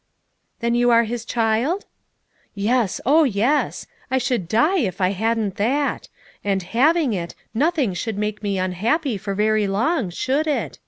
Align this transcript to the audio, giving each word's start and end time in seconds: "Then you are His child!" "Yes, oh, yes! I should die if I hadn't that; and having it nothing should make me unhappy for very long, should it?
"Then 0.61 0.73
you 0.73 0.89
are 0.89 1.03
His 1.03 1.25
child!" 1.25 1.85
"Yes, 2.55 2.99
oh, 3.05 3.23
yes! 3.23 3.85
I 4.09 4.17
should 4.17 4.47
die 4.47 4.79
if 4.79 4.99
I 4.99 5.09
hadn't 5.09 5.57
that; 5.57 6.07
and 6.43 6.63
having 6.63 7.13
it 7.13 7.35
nothing 7.53 7.93
should 7.93 8.17
make 8.17 8.41
me 8.41 8.57
unhappy 8.57 9.15
for 9.19 9.35
very 9.35 9.67
long, 9.67 10.09
should 10.09 10.47
it? 10.47 10.79